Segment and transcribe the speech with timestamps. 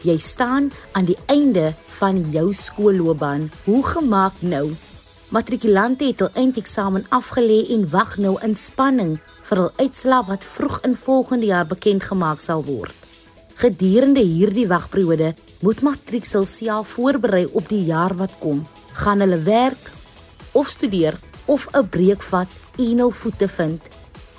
[0.00, 3.50] Jy staan aan die einde van jou skoolloopbaan.
[3.64, 4.70] Hoe gemaak nou?
[5.28, 9.18] Matrikulante het hul eindeksamen afgelê en wag nou in spanning
[9.50, 12.96] vir hul uitslae wat vroeg in volgende jaar bekend gemaak sal word.
[13.60, 18.64] Gedurende hierdie wagperiode moet matriksel self voorberei op die jaar wat kom.
[19.04, 19.90] Gaan hulle werk
[20.56, 22.48] of studeer of 'n breek vat
[22.78, 23.82] en hul voete vind.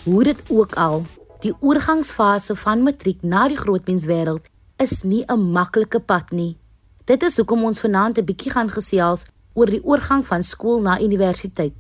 [0.04, 1.06] Hoe dit ook al,
[1.40, 4.50] die oorgangsfase van matriek na die grootmenswêreld
[4.82, 6.58] is nie 'n maklike pad nie.
[7.06, 11.00] Dit is hoekom ons vanaand 'n bietjie gaan gesels oor die oorgang van skool na
[11.00, 11.74] universiteit.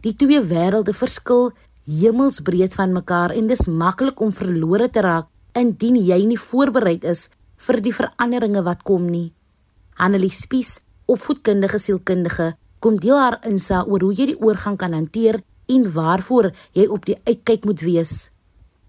[0.00, 1.52] Die twee wêrelde verskil
[1.84, 7.28] hemelsbreed van mekaar en dis maklik om verlore te raak indien jy nie voorbereid is
[7.56, 9.32] vir die veranderinge wat kom nie.
[9.94, 15.42] Hanelie Spies, opvoedkundige sielkundige, kom deel haar insig oor hoe jy die oorgang kan hanteer
[15.66, 18.30] en waarvoor jy op die uitkyk moet wees.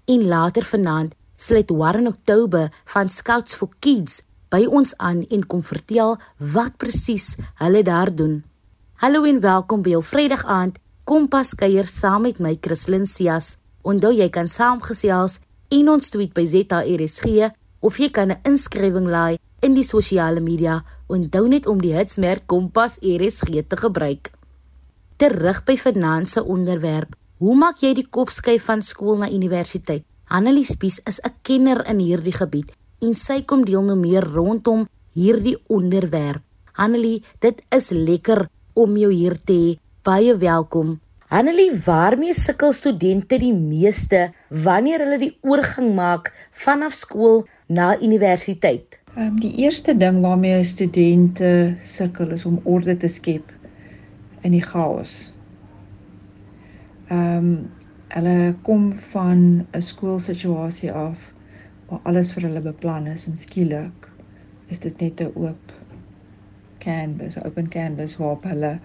[0.06, 1.14] En later vanaand
[1.44, 4.22] sluit Warren Oktober van Scouts for Kids
[4.54, 6.16] by ons aan en kom vertel
[6.54, 8.38] wat presies hulle daar doen.
[9.04, 13.58] Hallo en welkom by jou Vrydag aand Kompas kuier saam met my Christlyn Cias.
[13.84, 15.42] Onthou jy kan saamgesels
[15.76, 17.50] en ons tweet by ZARSG
[17.84, 20.86] of jy kan 'n inskrywing laai in die sosiale media.
[21.08, 24.32] Onthou net om die hitsmerk Kompas RSG te gebruik.
[25.18, 27.16] Terug by finansie onderwerp.
[27.38, 30.04] Hoe maak jy die kop skuif van skool na universiteit?
[30.34, 32.72] Annelie Spies is 'n kenner in hierdie gebied
[33.06, 36.42] en sy kom deel nou meer rondom hierdie onderwerp.
[36.74, 39.76] Annelie, dit is lekker om jou hier te hê.
[40.02, 41.00] Baie welkom.
[41.30, 46.34] Annelie, waarmee sukkel studente die meeste wanneer hulle die oorgang maak
[46.66, 49.00] vanaf skool na universiteit?
[49.14, 53.54] Ehm um, die eerste ding waarmee studente sukkel is om orde te skep
[54.42, 55.30] in die chaos.
[57.10, 57.83] Ehm um,
[58.14, 61.34] hulle kom van 'n skoolsituasie af
[61.90, 64.10] waar alles vir hulle beplan is en skielik
[64.68, 65.72] is dit net 'n oop
[66.78, 68.80] canvas, open canvas waarop hulle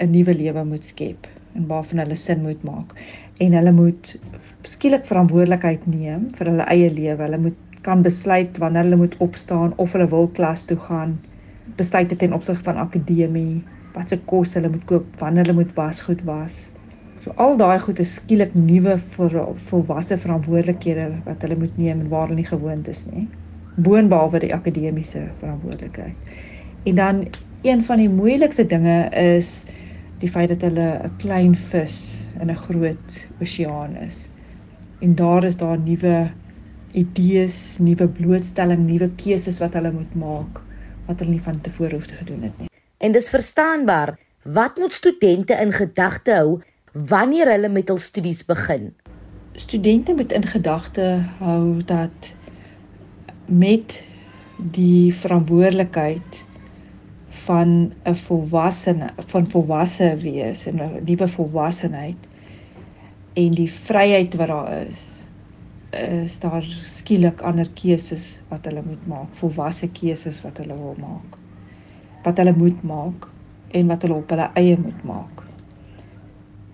[0.00, 2.94] 'n nuwe lewe moet skep en waarvan hulle sin moet maak.
[3.38, 4.16] En hulle moet
[4.62, 7.22] skielik verantwoordelikheid neem vir hulle eie lewe.
[7.22, 11.18] Hulle moet kan besluit wanneer hulle moet opstaan of hulle wil klas toe gaan.
[11.76, 13.64] Besluit ten opsigte van akademie,
[13.94, 16.70] wat se kos hulle moet koop, wanneer hulle moet wasgoed was.
[17.24, 19.36] So al daai goed is skielik nuwe vir
[19.70, 23.26] volwasse verantwoordelikhede wat hulle moet neem en waar hulle nie gewoond is nie.
[23.76, 26.16] Boonbehalwe die akademiese verantwoordelikheid.
[26.84, 27.26] En dan
[27.62, 29.64] een van die moeilikste dinge is
[30.20, 31.96] die feit dat hulle 'n klein vis
[32.40, 34.28] in 'n groot oseaan is.
[35.00, 36.30] En daar is daar nuwe
[36.92, 40.60] idees, nuwe blootstelling, nuwe keuses wat hulle moet maak
[41.06, 42.68] wat hulle nie van tevore hoef te gedoen het nie.
[42.98, 44.18] En dis verstaanbaar.
[44.42, 46.60] Wat moet studente in gedagte hou
[46.96, 48.94] wanneer hulle met hul studies begin?
[49.52, 52.34] Studente moet in gedagte hou dat
[53.46, 54.02] met
[54.56, 56.44] die verantwoordelikheid
[57.44, 62.16] van 'n volwassene van volwasse wees en 'n nuwe volwassenheid
[63.32, 65.02] en die vryheid wat daar is
[65.90, 71.38] is daar skielik ander keuses wat hulle moet maak volwasse keuses wat hulle wil maak
[72.22, 73.28] wat hulle moet maak
[73.70, 75.55] en wat hulle op hulle eie moet maak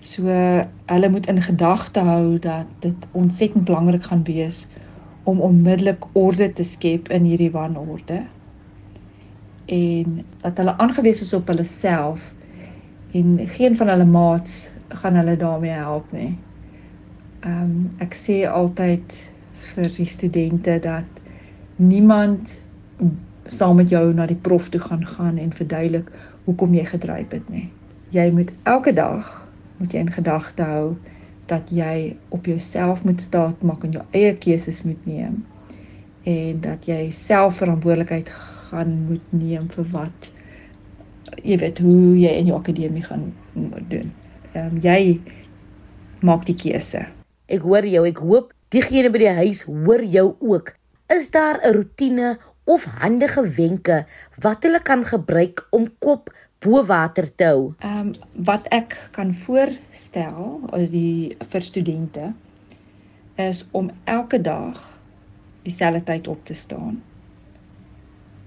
[0.02, 0.26] So
[0.86, 4.66] hulle moet in gedagte hou dat dit ontsettend belangrik gaan wees
[5.22, 8.22] om onmiddellik orde te skep in hierdie wanorde.
[9.64, 12.32] En dat hulle aangewese is op hulle self
[13.12, 16.38] en geen van hulle maats gaan hulle daarmee help nie.
[17.40, 19.14] Ehm um, ek sê altyd
[19.72, 21.22] vir die studente dat
[21.76, 22.58] niemand
[23.46, 26.10] saam met jou na die prof toe gaan gaan en verduidelik
[26.44, 27.68] hoekom jy gedryf het nie.
[28.10, 29.30] Jy moet elke dag
[29.76, 30.96] moet jy in gedagte hou
[31.46, 35.42] dat jy op jouself moet staat maak en jou eie keuses moet neem
[36.28, 38.30] en dat jy self verantwoordelikheid
[38.70, 40.30] gaan moet neem vir wat
[41.42, 43.32] jy weet hoe jy in jou akademie gaan
[43.88, 44.12] doen.
[44.52, 45.20] Ehm um, jy
[46.22, 47.06] maak die keuse.
[47.50, 50.74] Ek hoor jou, ek hoop diegene by die huis hoor jou ook.
[51.12, 54.04] Is daar 'n rotine of handige wenke
[54.40, 56.30] wat hulle kan gebruik om kop
[56.62, 57.74] bo water te hou?
[57.78, 58.10] Ehm um,
[58.46, 62.32] wat ek kan voorstel eh, die vir studente
[63.34, 64.78] is om elke dag
[65.62, 67.00] dieselfde tyd op te staan.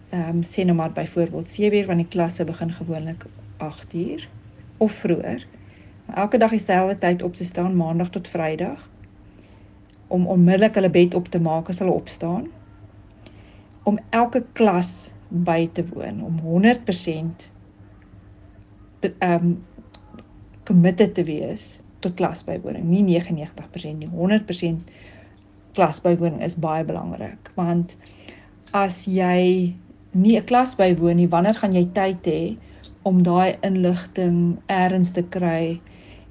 [0.09, 3.25] Ehm um, sê nou maar byvoorbeeld 7 uur wanneer die klasse begin gewoonlik
[3.57, 4.29] 8 uur
[4.77, 5.47] of vroeër.
[6.15, 8.89] Elke dag dieselfde tyd op te staan maandag tot vrydag
[10.07, 12.47] om onmiddellik hulle bed op te maak as hulle opstaan
[13.83, 17.54] om elke klas by te woon om 100% ehm
[19.21, 19.57] um,
[20.65, 24.93] committed te wees tot klasbywoning, nie 99% nie, 100%
[25.75, 27.97] klasbywoning is baie belangrik want
[28.73, 29.73] as jy
[30.15, 32.57] nie 'n klas bywoon nie, wanneer gaan jy tyd hê
[33.03, 35.79] om daai inligting eers te kry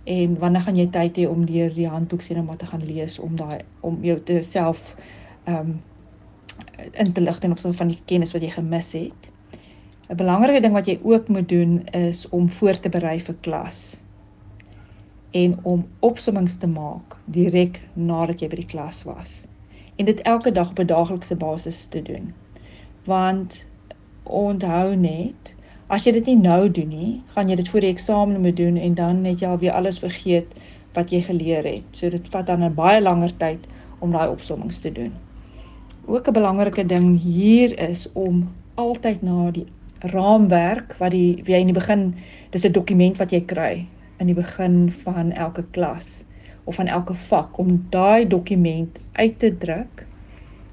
[0.04, 2.84] en wanneer gaan jy tyd hê om deur die handboek sien en wat te gaan
[2.84, 4.94] lees om daai om jou te self
[5.44, 5.82] ehm um,
[6.92, 9.30] in te lig ten opsigte van die kennis wat jy gemis het.
[10.08, 13.96] 'n Belangrike ding wat jy ook moet doen is om voor te berei vir klas
[15.30, 19.46] en om opsommings te maak direk nadat jy by die klas was.
[19.96, 22.34] En dit elke dag op 'n daaglikse basis te doen.
[23.04, 23.66] Want
[24.22, 25.54] onthou net,
[25.86, 28.76] as jy dit nie nou doen nie, gaan jy dit voor die eksamen moet doen
[28.76, 30.52] en dan het jy alweer alles vergeet
[30.92, 31.84] wat jy geleer het.
[31.90, 33.66] So dit vat dan 'n baie langer tyd
[33.98, 35.12] om daai opsommings te doen.
[36.06, 39.66] Ook 'n belangrike ding hier is om altyd na die
[40.12, 42.14] raamwerk wat die wie jy in die begin
[42.50, 43.86] dis 'n dokument wat jy kry
[44.20, 46.24] in die begin van elke klas
[46.64, 50.06] of van elke vak om daai dokument uit te druk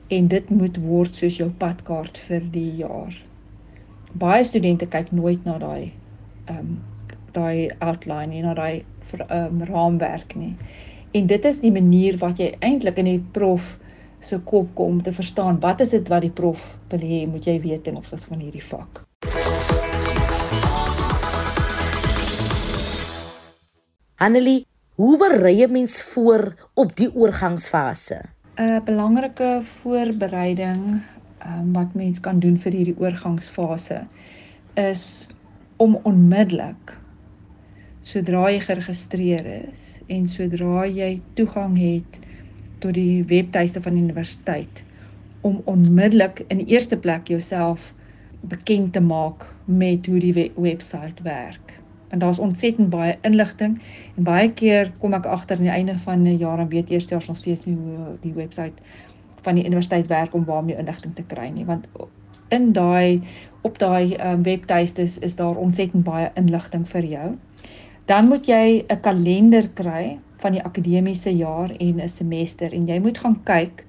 [0.07, 3.15] en dit moet word soos jou padkaart vir die jaar.
[4.13, 5.91] Baie studente kyk nooit na daai
[6.45, 6.79] ehm um,
[7.31, 8.83] daai outline en na daai
[9.29, 10.55] um, raamwerk nie.
[11.11, 13.77] En dit is die manier wat jy eintlik in die prof
[14.19, 17.55] se kop kom te verstaan wat is dit wat die prof wil hê moet jy
[17.63, 19.05] weet in opsigte van hierdie vak.
[24.21, 24.67] Annelie,
[25.01, 26.43] hoe berei jy mens voor
[26.77, 28.19] op die oorgangsfase?
[28.61, 30.83] 'n Belangrike voorbereiding
[31.45, 33.97] um, wat mens kan doen vir hierdie oorgangsfase
[34.83, 35.25] is
[35.81, 36.93] om onmiddellik
[38.11, 42.21] sodra jy geregistreer is en sodra jy toegang het
[42.85, 44.85] tot die webtuiste van die universiteit
[45.41, 47.89] om onmiddellik in die eerste plek jouself
[48.53, 51.70] bekend te maak met hoe die webwerf werk.
[52.11, 53.79] Want daar's ontsettend baie inligting
[54.15, 57.07] en baie keer kom ek agter aan die einde van 'n jaar en weet eers
[57.27, 58.73] nog steeds nie hoe die webwerf
[59.41, 61.87] van die universiteit werk om waarmee inligting te kry nie, want
[62.49, 63.21] in daai
[63.61, 67.29] op daai um, webtuiste is, is daar ontsettend baie inligting vir jou.
[68.05, 72.99] Dan moet jy 'n kalender kry van die akademiese jaar en 'n semester en jy
[72.99, 73.85] moet gaan kyk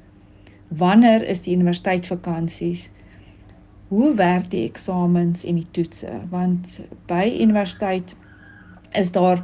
[0.69, 2.91] wanneer is die universiteit vakansies?
[3.93, 6.09] Hoe werk die eksamens en die toetse?
[6.31, 6.79] Want
[7.11, 8.15] by universiteit
[8.97, 9.43] is daar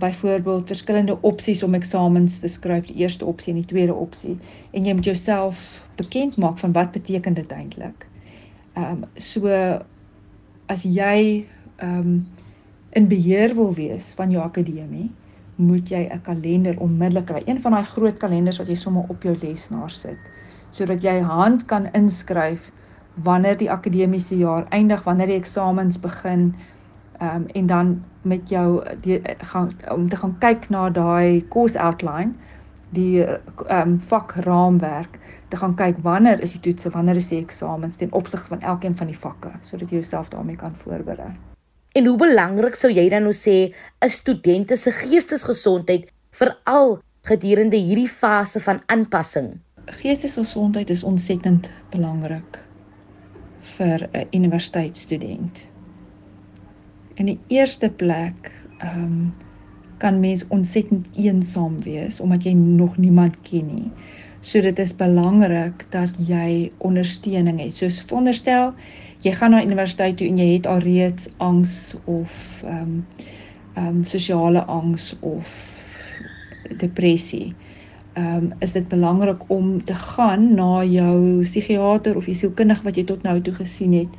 [0.00, 4.38] byvoorbeeld verskillende opsies om eksamens te skryf, die eerste opsie en die tweede opsie
[4.70, 5.66] en jy moet jouself
[6.00, 8.08] bekend maak van wat beteken dit eintlik.
[8.80, 9.52] Ehm um, so
[10.72, 11.44] as jy
[11.76, 12.16] ehm um,
[12.96, 15.10] in beheer wil wees van jou akademie,
[15.56, 17.42] moet jy 'n kalender onmiddellik kry.
[17.44, 20.32] Een van daai groot kalenders wat jy sommer op jou lesenaar sit,
[20.70, 22.72] sodat jy hand kan inskryf
[23.14, 26.54] wanneer die akademiese jaar eindig, wanneer die eksamens begin,
[27.18, 31.78] ehm um, en dan met jou die gaan om te gaan kyk na daai course
[31.78, 32.32] outline,
[32.90, 35.18] die ehm um, vakraamwerk
[35.48, 38.96] te gaan kyk wanneer is die toetse, wanneer is die eksamens ten opsigte van elkeen
[38.96, 41.30] van die vakke, sodat jy jouself daarmee kan voorberei.
[41.92, 48.08] En hoe belangrik sou jy dan nou sê 'n student se geestesgesondheid veral gedurende hierdie
[48.08, 49.60] fase van aanpassing?
[49.84, 52.71] Geestesgesondheid is ontsettend belangrik
[53.76, 55.66] vir 'n universiteitsstudent.
[57.14, 59.34] In die eerste plek, ehm um,
[60.02, 63.90] kan mens ontsettend eensaam wees omdat jy nog niemand ken nie.
[64.40, 67.76] So dit is belangrik dat jy ondersteuning het.
[67.76, 68.72] Soos veronderstel,
[69.22, 73.06] jy gaan na universiteit toe en jy het alreeds angs of ehm um,
[73.74, 75.46] ehm um, sosiale angs of
[76.76, 77.54] depressie.
[78.12, 82.96] Ehm um, is dit belangrik om te gaan na jou psigiater of die sielkundige wat
[82.96, 84.18] jy tot nou toe gesien het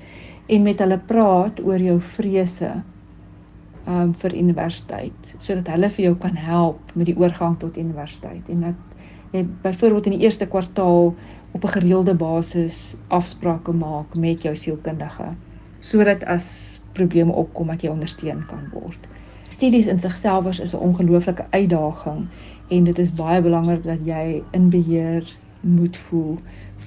[0.49, 6.15] en met hulle praat oor jou vrese ehm um, vir universiteit sodat hulle vir jou
[6.25, 11.13] kan help met die oorgang tot universiteit en dat jy byvoorbeeld in die eerste kwartaal
[11.51, 15.35] op 'n gereelde basis afsprake maak met jou sielkundige
[15.79, 19.07] sodat as probleme opkom dat jy ondersteun kan word.
[19.49, 22.27] Studies in sigself is 'n ongelooflike uitdaging
[22.73, 25.27] en dit is baie belangrik dat jy in beheer
[25.61, 26.37] moet voel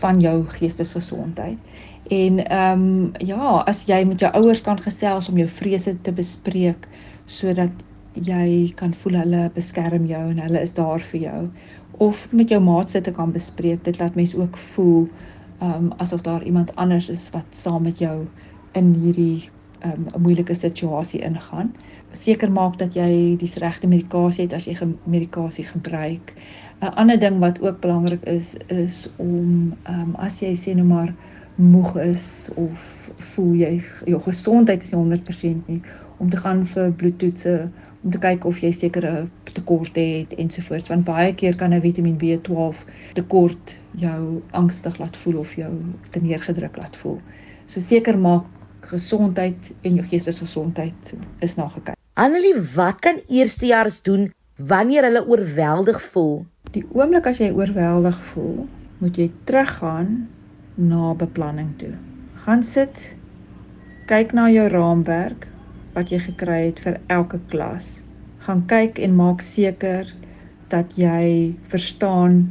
[0.00, 1.58] van jou geestesgesondheid.
[2.12, 6.12] En ehm um, ja, as jy met jou ouers kan gesels om jou vrese te
[6.12, 6.88] bespreek
[7.26, 7.72] sodat
[8.12, 11.40] jy kan voel hulle beskerm jou en hulle is daar vir jou
[11.98, 13.84] of met jou maat sit te kan bespreek.
[13.84, 15.08] Dit laat mense ook voel
[15.58, 18.26] ehm um, asof daar iemand anders is wat saam met jou
[18.72, 19.48] in hierdie
[19.92, 21.74] um, 'n moeilike situasie ingaan.
[22.12, 26.34] Seker maak dat jy die regte medikasie het as jy medikasie gebruik.
[26.80, 30.86] 'n Ander ding wat ook belangrik is is om ehm um, as jy sê nou
[30.86, 31.14] maar
[31.56, 35.80] moeg is of voel jy jou gesondheid is nie 100% nie
[36.18, 37.54] om te gaan vir bloedtoetse
[38.04, 39.26] om te kyk of jy sekere
[39.56, 45.38] tekorte het ensovoorts want baie keer kan 'n Vitamiin B12 tekort jou angstig laat voel
[45.38, 45.72] of jou
[46.10, 47.18] te neergedruk laat voel.
[47.66, 48.44] So seker maak
[48.90, 51.14] gesondheid en jou geestesgesondheid
[51.44, 51.96] is na gekyk.
[52.16, 56.46] Annelie, wat kan eerstejaars doen wanneer hulle oorweldig voel?
[56.72, 58.64] Die oomblik as jy oorweldig voel,
[59.02, 60.26] moet jy teruggaan
[60.76, 61.92] na beplanning toe.
[62.46, 63.02] Gaan sit,
[64.08, 65.48] kyk na jou raamwerk
[65.96, 68.00] wat jy gekry het vir elke klas.
[68.46, 70.08] Gaan kyk en maak seker
[70.72, 72.44] dat jy verstaan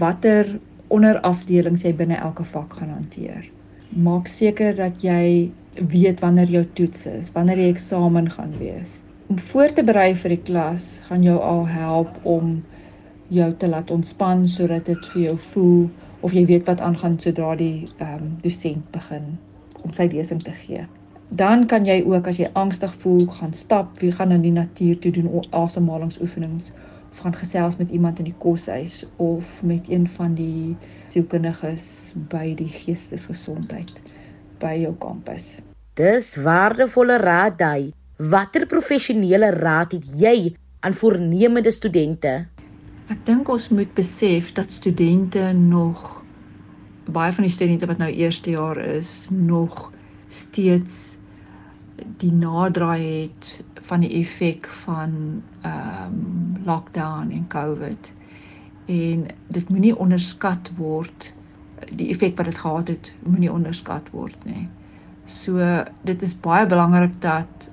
[0.00, 0.48] watter
[0.94, 3.53] onderafdelings jy binne elke vak gaan hanteer.
[3.94, 8.96] Maak seker dat jy weet wanneer jou toets is, wanneer die eksamen gaan wees.
[9.30, 12.56] Om voor te berei vir die klas gaan jou al help om
[13.30, 15.86] jou te laat ontspan sodat dit vir jou voel
[16.26, 19.36] of jy weet wat aangaan sodra die ehm um, dosent begin
[19.82, 20.82] om sy lesing te gee.
[21.30, 24.98] Dan kan jy ook as jy angstig voel, gaan stap, wie gaan in die natuur
[24.98, 30.34] toe doen asemhalingsoefenings of gaan gesels met iemand in die koshuis of met een van
[30.34, 30.76] die
[31.12, 33.92] sielkundiges by die geestesgesondheid
[34.62, 35.58] by jou kampus.
[35.94, 37.92] Dis waardevolle raad daai.
[38.18, 42.34] Watter professionele raad het jy aan voornemende studente?
[43.12, 46.22] Ek dink ons moet besef dat studente nog
[47.04, 49.90] baie van die studente wat nou eerste jaar is, nog
[50.28, 51.16] steeds
[52.18, 53.50] die naderdraai het
[53.84, 58.12] van die effek van ehm um, lockdown en COVID.
[58.86, 61.34] En dit moenie onderskat word
[61.92, 64.68] die effek wat dit gehad het, moenie onderskat word nie.
[65.26, 65.60] So
[66.04, 67.70] dit is baie belangrik dat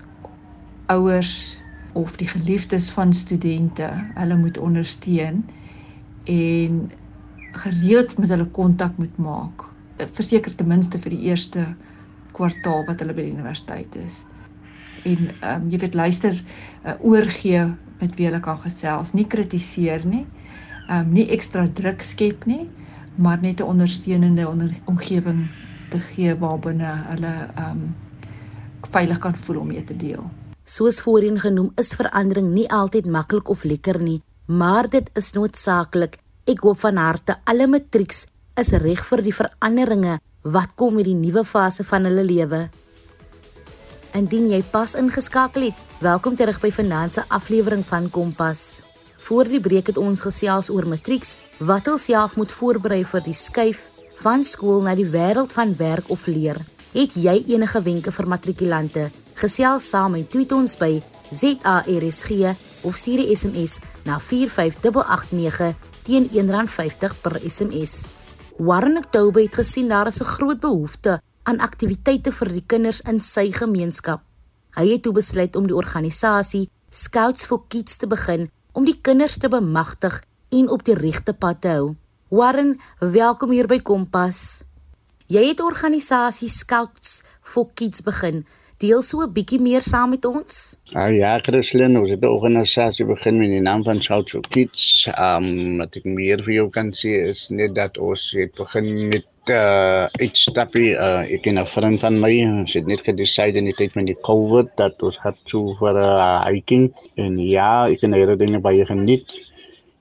[0.92, 1.62] ouers
[1.94, 5.46] of die geliefdes van studente hulle moet ondersteun
[6.24, 6.92] en
[7.52, 9.66] gereeld met hulle kontak moet maak.
[9.98, 11.66] Verseker ten minste vir die eerste
[12.36, 14.24] kwartaal wat hulle by die universiteit is.
[15.04, 16.44] En ehm um, jy weet luister
[16.86, 17.66] uh, oorgee
[18.00, 20.26] met wie hulle kan gesels, nie kritiseer nie.
[20.88, 22.70] Ehm um, nie ekstra druk skep nie,
[23.16, 25.48] maar net 'n ondersteunende onder omgewing
[25.90, 27.96] te gee waarbinne hulle ehm um,
[28.92, 30.24] veilig kan voel om mee te deel.
[30.64, 36.18] Soos voorheen genoem, is verandering nie altyd maklik of lekker nie, maar dit is noodsaaklik.
[36.46, 38.26] Ek hoop van harte alle matrieks
[38.60, 42.70] is reg vir die veranderinge wat kom met die nuwe fase van hulle lewe.
[44.12, 48.82] Indien jy pas ingeskakel het, welkom terug by Finanse aflewering van Kompas.
[49.24, 53.86] Voor die breek het ons gesels oor matrieks wat hulself moet voorberei vir die skuif
[54.20, 56.60] van skool na die wêreld van werk of leer.
[56.92, 59.08] Het jy enige wenke vir matrikulante?
[59.40, 61.00] Gesels saam en tweet ons by
[61.32, 62.52] ZARSG
[62.84, 68.04] of stuur 'n SMS na 45889 teen R1.50 per SMS.
[68.58, 73.20] Warren Oktober het gesien daar is 'n groot behoefte aan aktiwiteite vir die kinders in
[73.22, 74.22] sy gemeenskap.
[74.78, 79.38] Hy het toe besluit om die organisasie Scouts for Kids te begin om die kinders
[79.38, 80.22] te bemagtig
[80.52, 81.94] en op die regte pad te hou.
[82.32, 84.64] Warren, welkom hier by Kompas.
[85.32, 88.46] Jy het organisasie Scouts for Kids begin
[88.82, 90.76] deel so 'n bietjie meer saam met ons?
[90.94, 95.08] Ah, ja, Christlyn, ons het 'n organisasie begin met die naam van Shout for Kids.
[95.18, 99.26] Um wat ek meer vir jou kan sê is net dat ons het begin met
[99.50, 103.66] uh iets stappie uh ek en 'n vriend van my, ons het net gedecide in
[103.66, 107.90] die tyd met die COVID dat ons gaan toe vir 'n uh, hiking en ja,
[107.90, 109.34] ek het hierdie dinge baie geniet.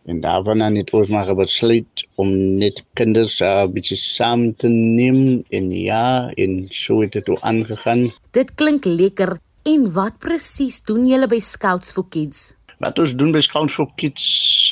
[0.06, 2.28] En daarvan het ons maar besluit om
[2.58, 7.40] net kinders 'n uh, bietjie saam te neem en ja, en so het dit toe
[7.40, 8.12] aangegaan.
[8.32, 9.38] Dit klink lekker.
[9.62, 12.59] En wat presies doen julle by Scouts for Kids?
[12.80, 14.22] Wat ons doen by Scouts for Kids,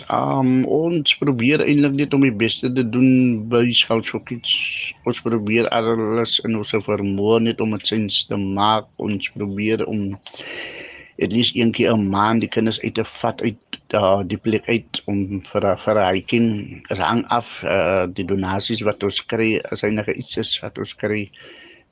[0.09, 4.55] um, ons probeer eintlik net om die beste te doen by Scouts for Kids.
[5.05, 8.89] Ons probeer alles in ons vermoë net om dit sins te maak.
[8.97, 10.17] Ons probeer om
[11.21, 14.65] at least een keer 'n maand die kinders uit te vat uit uh, die plek
[14.73, 16.49] uit om vir vir hiking
[16.89, 21.29] rang af uh, die donasies wat ons kry as enige iets is wat ons kry.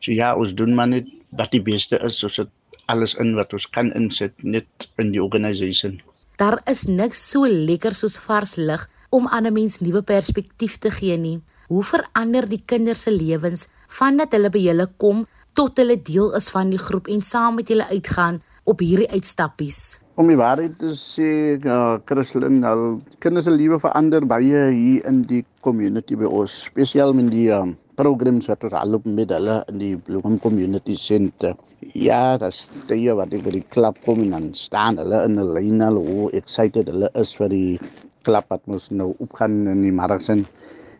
[0.00, 2.52] So ja, ons doen maar net wat die beste is, ons het
[2.92, 5.96] alles in wat ons kan insit net in die organisasie.
[6.36, 10.90] Daar is niks so lekker soos vars lug om aan 'n mens nuwe perspektief te
[10.90, 11.40] gee nie.
[11.68, 16.50] Hoe verander die kinders se lewens vandat hulle by julle kom tot hulle deel is
[16.50, 19.98] van die groep en saam met julle uitgaan op hierdie uitstappies?
[20.14, 25.22] Om die waarheid te sê, uh, Christlyn, al kinders se lewe verander baie hier in
[25.22, 29.64] die community by ons, spesiaal met die um, programs wat ons al op met hulle
[29.72, 31.56] in die Bloem Community Center.
[31.80, 35.36] Ja, dat is die wat ek by die klap kom en dan staan hulle in
[35.38, 37.80] 'n lyn al hoe excited hulle is vir die
[38.24, 40.46] klap wat ons nou opgaan in die marathon.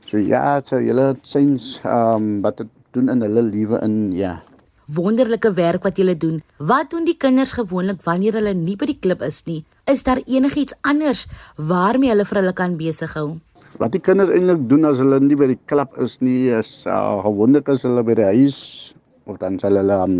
[0.07, 4.43] So ja, so julle sins um wat dit doen in hulle lewe in ja.
[4.87, 6.43] wonderlike werk wat julle doen.
[6.59, 9.65] Wat doen die kinders gewoonlik wanneer hulle nie by die klub is nie?
[9.91, 11.27] Is daar enigiets anders
[11.59, 13.41] waarmee hulle vir hulle kan besig hou?
[13.81, 17.19] Wat die kinders eintlik doen as hulle nie by die klub is nie, is uh,
[17.27, 18.61] gewoonlik as hulle by die huis
[19.27, 20.17] of dan sal hulle um,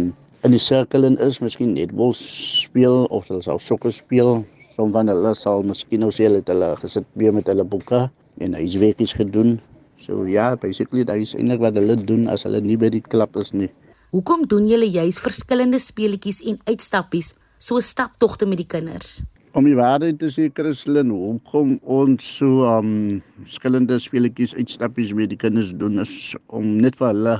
[0.47, 4.45] in die sirkel in is, miskien netbal speel of hulle sal sokker speel.
[4.71, 8.07] Som van hulle sal miskien nou sê hulle het hulle gesit weer met hulle boeke
[8.45, 9.57] en huiswerkies gedoen.
[10.03, 13.39] So ja, basically dit is eintlik wat hulle doen as hulle nie by die klub
[13.41, 13.71] is nie.
[14.15, 19.25] Hoekom doen julle juis verskillende speletjies en uitstappies so staptogte met die kinders?
[19.57, 25.39] om die waarheid te sê Christelin, hoekom ons so um skillende speletjies uitstappies met die
[25.41, 27.37] kinders doen is om net vir hulle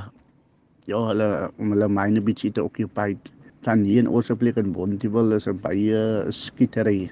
[0.87, 1.27] ja, hulle
[1.59, 3.31] om hulle myne bietjie te occupied.
[3.65, 7.11] Dan hier in ons plek in Bontewil is 'n baie skietery.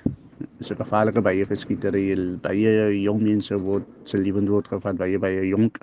[0.60, 2.06] Is 'n gevaarlike baie geskietery.
[2.42, 5.80] Baie jong mense word se lewens word gevat baie baie jonk.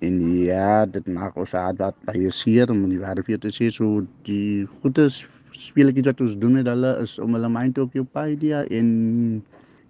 [0.00, 4.02] En ja, dit maak ons hart wat baie seer om die waarheid te sê so
[4.24, 5.26] die goedes
[5.56, 9.42] speletjies wat ons doen met hulle is om hulle mind te occupy dia en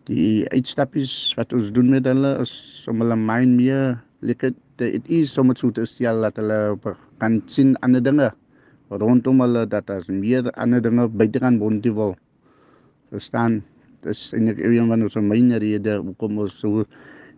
[0.06, 5.08] die uitstappies wat ons doen met hulle is om hulle mind meer lekker te it
[5.08, 6.76] is so much to stel dat hulle
[7.20, 8.30] kan sien ander dinge
[8.90, 12.14] rondom hulle dat as meer ander dinge buite kan word wil
[13.10, 13.62] verstaan
[14.06, 16.84] dis eintlik een van ons myne rede hoekom ons so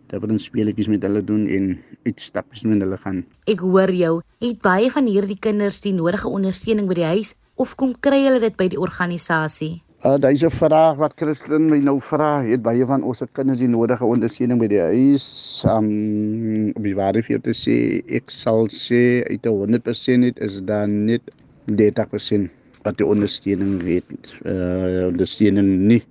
[0.09, 1.67] dat ons speletjies met hulle doen en
[2.07, 3.19] uitstappies met hulle gaan.
[3.49, 7.75] Ek hoor jou, het baie van hierdie kinders die nodige ondersteuning by die huis of
[7.77, 9.79] kom kry hulle dit by die organisasie?
[10.05, 13.67] Uh daar's 'n vraag wat Christen my nou vra, het baie van ons kinders die
[13.67, 15.27] nodige ondersteuning by die huis.
[15.67, 21.05] Um op die waarde vir te sê, ek sal sê uit 100% het is dan
[21.05, 21.21] net
[21.67, 22.47] 30%
[22.83, 24.33] wat die ondersteuning het.
[24.45, 26.03] Uh ondersteuning nie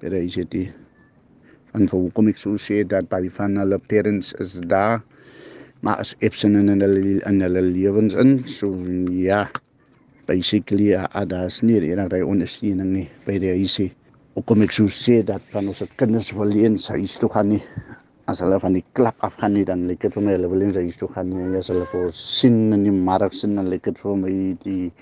[0.00, 0.54] by die huis het
[1.76, 5.02] en vir hoekom ek so sê dat baie van hulle parents is daar
[5.84, 8.72] maar as absent in hulle in hulle lewens in so
[9.12, 9.46] ja
[10.28, 10.92] basically
[11.32, 13.88] daar's nie enige ondersteuning nie by die huisie.
[14.36, 17.62] Ook kom ek so sê dat van ons kinders wil eens huis toe gaan nie.
[18.28, 20.66] As hulle van die klap af gaan nie dan lyk dit vir my hulle wil
[20.66, 21.56] eens huis toe gaan nie.
[21.58, 24.34] As hulle vir sien in die mark sien dan lyk dit vir my
[24.66, 24.92] die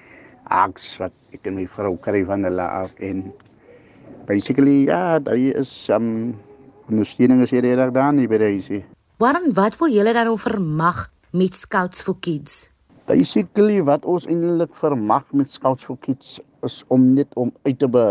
[0.54, 3.26] aks wat ek en my vrou kry van hulle af en
[4.30, 6.36] basically ja, daai is um
[6.86, 8.82] ondersteuning is hier reg daar nie by die huisie.
[9.18, 12.68] Waarom wat wil julle dan vermag met Scouts for Kids?
[13.06, 17.88] Basically wat ons eintlik vermag met Scouts for Kids is om net om uit te
[17.88, 18.02] be,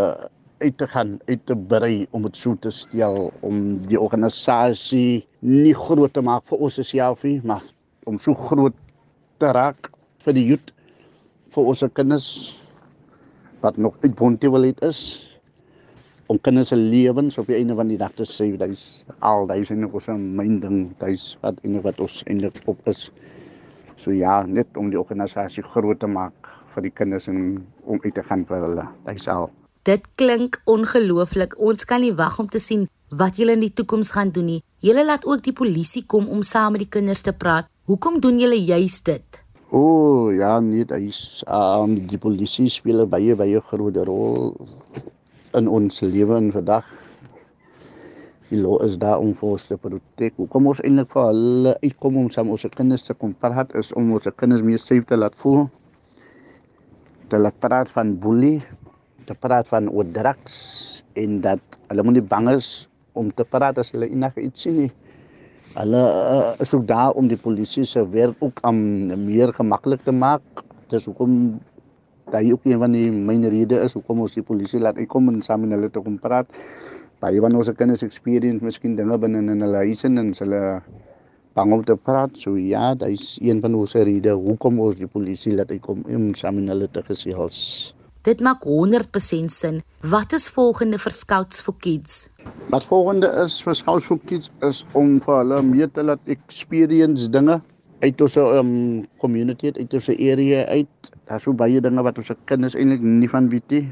[0.64, 5.74] uit te gaan, uit te brei om dit so te stel om die organisasie nie
[5.76, 7.64] groot te maak vir ons self nie, maar
[8.08, 8.76] om so groot
[9.42, 9.90] te raak
[10.24, 10.72] vir die youth
[11.52, 12.30] vir ons kinders
[13.60, 15.00] wat nog uit Bontewil is
[16.32, 19.46] om kinders se lewens op die einde van die dag te sê, dit is al
[19.54, 23.10] is nog so myn ding, dit is wat eintlik wat ons eintlik op is.
[23.96, 28.14] So ja, net om die organisasie groot te maak vir die kinders en om uit
[28.14, 28.84] te gaan vir hulle.
[29.06, 29.48] Dit is al.
[29.86, 31.56] Dit klink ongelooflik.
[31.62, 34.62] Ons kan nie wag om te sien wat julle in die toekoms gaan doen nie.
[34.82, 37.70] Julle laat ook die polisie kom om saam met die kinders te praat.
[37.86, 39.42] Hoekom doen julle juist dit?
[39.70, 44.54] O, oh, ja, nee, dit is um die polisie speel 'n baie baie groot rol
[45.54, 46.84] in ons lewe in vandag
[48.50, 50.36] die law is daar om vir ons te protek.
[50.38, 54.12] Hoekom ons eintlik vir hulle uitkom om saam ons kinders te kom praat is om
[54.14, 55.66] ons kinders meer safe te laat voel.
[57.32, 58.60] Te laat praat van bully,
[59.26, 62.86] te praat van oordrags en dat hulle moet nie bang is
[63.18, 64.90] om te praat as hulle enige iets sien nie.
[65.76, 68.78] Hulle uh, is ook daar om die polisie se werk ook om
[69.26, 70.62] meer gemaklik te maak.
[70.92, 71.58] Dis hoekom
[72.30, 75.42] daai ook een van die myne redes is hoekom ons die polisie laat uitkom en
[75.42, 76.50] saam met hulle te kom praat
[77.26, 80.62] baie van ons kinders experience miskien dinge binne in hulle huise en hulle
[81.56, 82.36] bang om te praat.
[82.38, 86.34] So ja, dit is een van ons redes hoekom ons die polisie laat kom om
[86.38, 87.58] saam met hulle te gesels.
[88.26, 89.82] Dit maak 100% sin.
[90.02, 92.28] Wat is volgende vir Scouts for Kids?
[92.74, 97.30] Wat volgende is vir Scouts for Kids is om vir hulle meer te laat experience
[97.30, 97.60] dinge
[98.02, 98.72] uit ons um,
[99.22, 101.12] community uit ons area uit.
[101.26, 103.86] Daar's so baie dinge wat ons kinders eintlik nie van weet nie.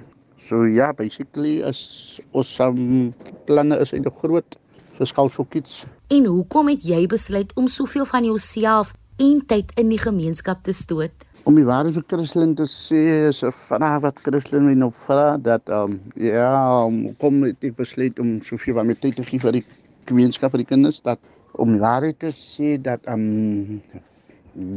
[0.44, 3.14] So ja, basically is ons um,
[3.48, 4.56] planne is eintlik groot
[4.98, 5.84] vir skoutsfokkies.
[6.12, 8.90] En hoekom het jy besluit om soveel van jouself
[9.24, 11.24] en tyd in die gemeenskap te stoot?
[11.48, 15.38] Om die waarheid vir Christelin te sê, is 'n vraag wat Christelin my nou vra
[15.38, 16.52] dat ehm um, ja,
[16.84, 19.64] um, kom ek besluit om soveel van my tyd te gee vir die
[20.12, 21.18] gemeenskap vir die kinders dat
[21.56, 23.80] om die waarheid te sê dat ehm um,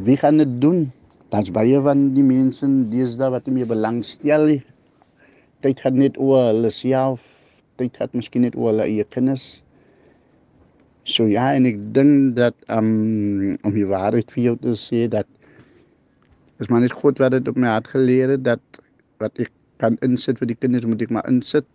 [0.08, 0.92] wie gaan dit doen?
[1.30, 4.64] Daar's baie van die mense deesdae wat nie meer belangstel nie
[5.66, 7.24] tyd gaan net oor hulle self,
[7.82, 9.48] tyd gaan miskien net oor hulle eie kinders.
[11.08, 15.30] So ja, en ek dink dat um, om die waarheid vir jou te sê dat
[16.58, 18.80] Dis maar net God wat dit op my hart geleer het dat
[19.22, 21.68] wat ek kan insit vir die kinders moet ek maar insit.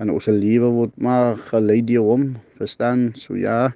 [0.00, 2.24] En ons lewe word maar gelei deur hom,
[2.56, 3.10] verstaan?
[3.20, 3.74] So ja.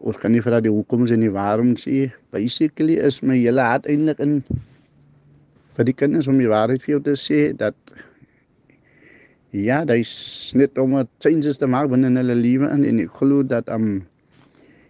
[0.00, 2.08] Ons kan nie vir daai hoekoms en die waaroms sê.
[2.32, 4.40] Basically is my hele hart eintlik in
[5.76, 7.74] vir die kinders om die waarheid vir jou te sê dat
[9.54, 13.10] ja, dit is net om 'n changes te maak binne hulle lewe in en ek
[13.18, 14.06] glo dat am um,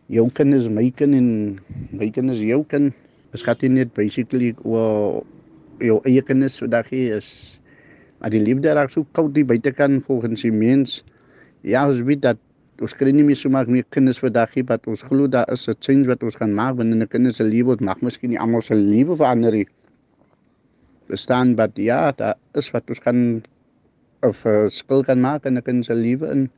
[0.08, 1.28] jou kinders my kind en
[1.92, 2.92] my kinders jou kind
[3.32, 5.24] is gat nie net basically oor
[5.80, 7.58] jou eie kinders vandag hier is
[8.20, 11.02] maar die liefde raak so koud die buitekant volgens die mens
[11.62, 12.38] ja ons weet dat
[12.80, 15.68] ons kry nie meer so maar meer kinders vandag hier wat ons glo daar is
[15.68, 18.38] 'n change wat ons gaan maak binne 'n kinders se lewe ons mag miskien nie
[18.38, 19.66] almal se lewe verander nie
[21.08, 23.42] bestaan wat ja daar is wat ons kan
[24.24, 26.50] 'n spil kan maak in 'n kind se lewe in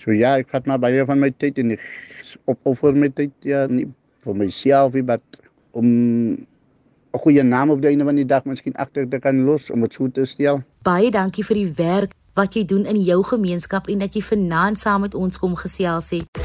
[0.00, 1.82] So ja, ek vat maar baie van my tyd en ek
[2.48, 3.84] opoffer my tyd ja nie
[4.24, 5.20] vir myself nie, maar
[5.76, 9.70] om 'n goeie naam op die einde van die dag miskien agter te kan los
[9.70, 10.62] om dit so te stel.
[10.82, 14.78] Baie dankie vir die werk wat jy doen in jou gemeenskap en dat jy vanaand
[14.78, 16.39] saam met ons kom gesels het.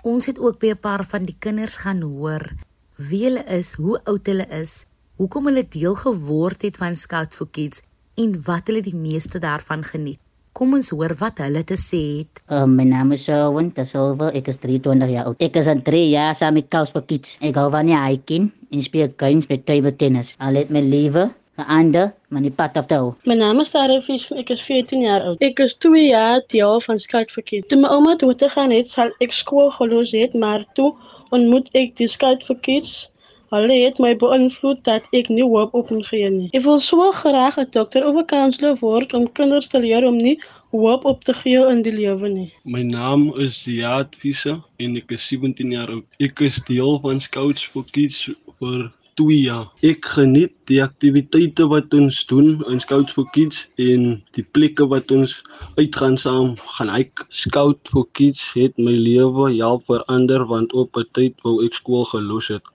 [0.00, 2.50] Ons het ook weer 'n paar van die kinders gaan hoor
[2.96, 4.86] wie hulle is, hoe oud hulle is,
[5.16, 7.82] hoekom hulle deel geword het van Scouts for Kids
[8.14, 10.18] en wat hulle die meeste daarvan geniet.
[10.52, 12.42] Kom ons hoor wat hulle te sê het.
[12.48, 14.32] Uh, my naam is Owen Tasolva.
[14.32, 15.36] Ek is 23 jaar oud.
[15.38, 17.36] Ek is aan 3 jaar saam met Kals for Kids.
[17.40, 20.34] Ek hou van die hiking en speel games met table tennis.
[20.38, 23.12] Al het my lewe verander, maar nie pad af te hou.
[23.30, 24.26] My naam is Sarah Fish.
[24.42, 25.44] Ek is 14 jaar oud.
[25.44, 27.68] Ek is 2 jaar deel van Scout for Kids.
[27.68, 30.92] Toe my ouma toe te gaan het, sal ek skool gelos het, maar toe
[31.30, 33.10] ontmoet ek die Scout for Kids
[33.50, 36.50] Hulle het my beïnvloed dat ek nie hoop op moet gee nie.
[36.54, 40.16] Ek wil so graag 'n dokter of 'n kanselier word om kinders te leer om
[40.16, 40.36] nie
[40.70, 42.52] hoop op te gee in die lewe nie.
[42.64, 46.06] My naam is Ziad Visa en ek is 17 jaar oud.
[46.20, 48.28] Ek is deel van Scouts for Kids
[48.60, 49.68] vir 2 jaar.
[49.82, 55.10] Ek geniet die aktiwiteite wat ons doen in Scouts for Kids en die plekke wat
[55.10, 55.34] ons
[55.78, 61.08] uitgaan saam gaan ek Scout for Kids het my lewe help verander want op 'n
[61.18, 62.66] tyd wou ek skool gelos het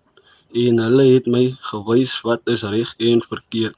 [0.55, 3.75] en hulle het my gewys wat is reg en verkeerd.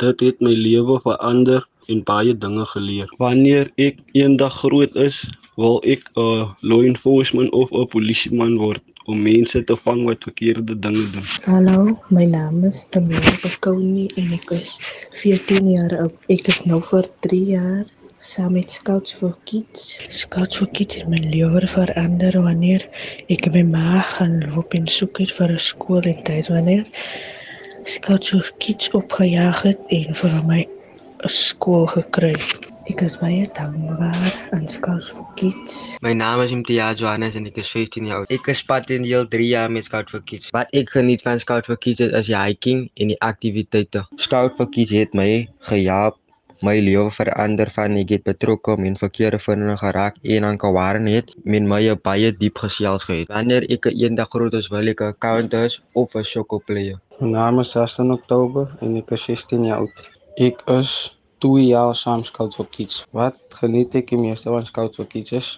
[0.00, 3.08] Dit het my lewe verander en baie dinge geleer.
[3.18, 5.16] Wanneer ek eendag groot is,
[5.56, 10.78] wil ek 'n law enforcement of 'n polisieman word om mense te vang wat verkeerde
[10.78, 11.26] dinge doen.
[11.44, 14.78] Hallo, my naam is Tamara Kouni en ek is
[15.20, 16.14] 14 jaar oud.
[16.28, 17.84] Ek is nou vir 3 jaar
[18.24, 19.98] saam met Scouts for Kids.
[20.08, 22.86] Scouts for Kids het my lewe verander wanneer
[23.28, 26.84] ek my ma gaan loop en soek het vir 'n skool en tyd wanneer
[27.84, 30.64] Scouts for Kids opgejaag het en vir my
[31.28, 32.34] skool gekry.
[32.92, 34.18] Ek is baie dankbaar
[34.52, 35.96] aan Scouts for Kids.
[36.04, 38.34] My naam is Imtia Johannes en ek is 15 jaar oud.
[38.34, 40.50] Ek is pad in deel 3 jaar met Scouts for Kids.
[40.52, 44.04] Wat ek geniet van Scouts for Kids is die hiking en die aktiwiteite.
[44.20, 46.20] Scouts for Kids het my gehelp
[46.64, 51.08] my lewe verander van ek het betrokke om in verkeerde vriende geraak en aan Kawaren
[51.10, 53.28] het met my baie diep gesels gehad.
[53.32, 57.00] Wanneer ek eendag groot is, wil ek 'n counters of 'n sokkel player.
[57.20, 60.13] My naam is Saston Oktober en ek is 16 jaar oud.
[60.36, 61.12] Ek is
[61.44, 63.04] 2 jaar saam Scouts for Kids.
[63.12, 65.50] Wat geniet ek die meeste van Scouts for Kids is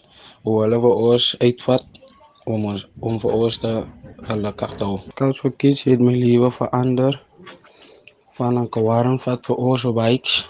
[0.43, 2.03] hoe hulle vir ons uitvat
[2.47, 3.73] om ons om vir ons te
[4.29, 4.99] gelukkig te hou.
[5.15, 7.23] Scouts for Kids het my lewe verander
[8.37, 10.45] van 'n Kawaren vat vir ons op bikes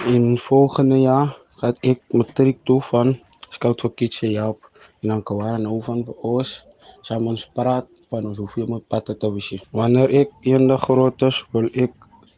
[0.00, 3.18] In volgende jaar gaat ek matriek toe van
[3.50, 4.64] Scout for Kids help
[5.02, 6.64] en dan waar nou van ons
[7.06, 9.62] saam ons praat van ons hoeveel moet pad te wys.
[9.70, 11.92] Wanneer ek eendag groot is, wil ek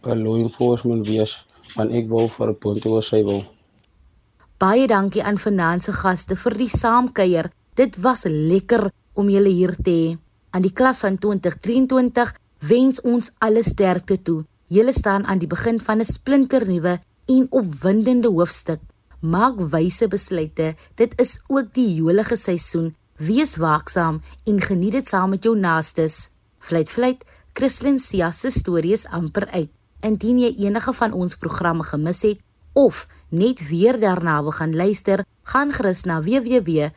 [0.07, 1.33] 'n law enforcement wees,
[1.77, 3.45] want ek wil vir 'n punt oor sy wil.
[4.59, 7.51] Baie dankie aan Finanse gaste vir die saamkuier.
[7.75, 10.19] Dit was lekker om julle hier te hê.
[10.51, 12.35] Aan die klas van 2023
[12.69, 14.45] wens ons alle sterkte toe.
[14.71, 18.81] Julle staan aan die begin van 'n splinternuwe en opwindende hoofstuk.
[19.21, 20.75] Maak wyse besluite.
[20.95, 22.95] Dit is ook die jolige seisoen.
[23.17, 26.31] Wees waaksaam en geniet dit saam met jou naastes.
[26.59, 29.71] Vliet vliet, Christlyn Sia se stories amper uit.
[30.05, 32.41] Indien jy enige van ons programme gemis het
[32.77, 36.91] of net weer daarna wil gaan luister, gaan gerus na www.rsg.co.za.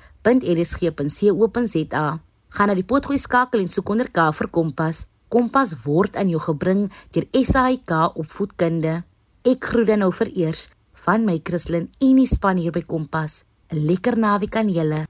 [2.49, 5.05] Gaan na die potgooi skakel en soek onder K vir Kompas.
[5.27, 9.03] Kompas word aan jou gebring deur SAIK opvoedkunde.
[9.47, 10.67] Ek groet dan nou vereers
[11.05, 13.43] van my Christlyn en die span hier by Kompas.
[13.71, 15.05] 'n Lekker naweek aan julle.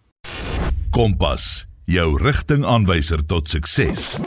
[0.91, 4.17] Kompas, jou rigtingaanwyser tot sukses.